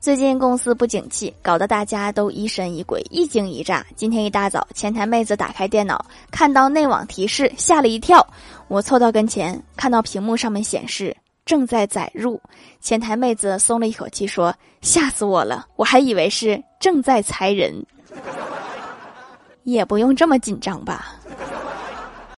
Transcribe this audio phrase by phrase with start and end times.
[0.00, 3.02] 最近公司不景气搞得大家都疑神疑鬼。
[3.10, 8.26] 一惊一乍今天一大早前台妹子打开电脑看到内网提示吓了一跳。
[8.68, 12.40] 我凑到跟前看到屏幕上面显示正在载入
[12.80, 17.84] 前台妹子松了一口气说吓死我了我还以为是正在裁人。
[19.64, 21.19] 也不用这么紧张吧。